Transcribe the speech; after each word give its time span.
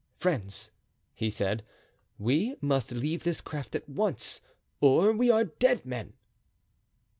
"Friends," 0.17 0.71
he 1.13 1.29
said, 1.29 1.63
"we 2.17 2.55
must 2.59 2.91
leave 2.91 3.23
this 3.23 3.39
craft 3.39 3.75
at 3.75 3.87
once 3.87 4.41
or 4.79 5.11
we 5.11 5.29
are 5.29 5.43
dead 5.45 5.85
men." 5.85 6.13